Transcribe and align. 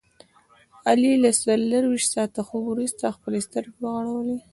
علي 0.89 1.13
له 1.23 1.29
څلوریشت 1.41 2.09
ساعته 2.15 2.41
خوب 2.47 2.63
ورسته 2.69 3.15
خپلې 3.17 3.39
سترګې 3.47 3.77
وغړولې. 3.81 4.37